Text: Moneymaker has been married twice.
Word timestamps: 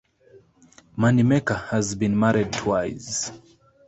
Moneymaker 0.97 1.65
has 1.67 1.93
been 1.93 2.17
married 2.19 2.51
twice. 2.51 3.31